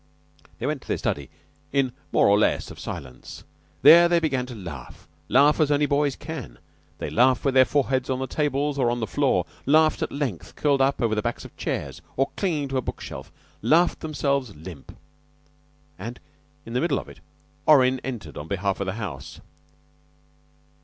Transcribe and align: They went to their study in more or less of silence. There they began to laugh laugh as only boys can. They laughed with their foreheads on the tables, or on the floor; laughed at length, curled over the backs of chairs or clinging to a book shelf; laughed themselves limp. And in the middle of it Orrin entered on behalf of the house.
They 0.57 0.65
went 0.65 0.81
to 0.81 0.87
their 0.87 0.97
study 0.97 1.29
in 1.71 1.93
more 2.11 2.27
or 2.27 2.35
less 2.39 2.71
of 2.71 2.79
silence. 2.79 3.43
There 3.83 4.07
they 4.09 4.19
began 4.19 4.47
to 4.47 4.55
laugh 4.55 5.07
laugh 5.29 5.59
as 5.59 5.69
only 5.69 5.85
boys 5.85 6.15
can. 6.15 6.57
They 6.97 7.11
laughed 7.11 7.45
with 7.45 7.53
their 7.53 7.65
foreheads 7.65 8.09
on 8.09 8.17
the 8.17 8.25
tables, 8.25 8.79
or 8.79 8.89
on 8.89 8.99
the 8.99 9.05
floor; 9.05 9.45
laughed 9.67 10.01
at 10.01 10.11
length, 10.11 10.55
curled 10.55 10.81
over 10.81 11.13
the 11.13 11.21
backs 11.21 11.45
of 11.45 11.55
chairs 11.55 12.01
or 12.17 12.31
clinging 12.35 12.69
to 12.69 12.77
a 12.77 12.81
book 12.81 12.99
shelf; 12.99 13.31
laughed 13.61 13.99
themselves 13.99 14.55
limp. 14.55 14.97
And 15.99 16.19
in 16.65 16.73
the 16.73 16.81
middle 16.81 16.97
of 16.97 17.07
it 17.07 17.19
Orrin 17.67 17.99
entered 18.03 18.39
on 18.39 18.47
behalf 18.47 18.79
of 18.79 18.87
the 18.87 18.93
house. 18.93 19.39